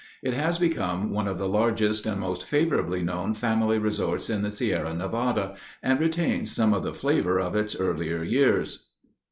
[0.23, 4.49] It has become one of the largest and most favorably known family resorts in the
[4.49, 8.87] Sierra Nevada and retains some of the flavor of its earlier years.